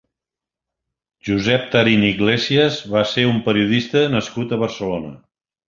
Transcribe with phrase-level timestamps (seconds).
[1.29, 5.17] Josep Tarín Iglesias va ser un periodista nascut a Barcelona.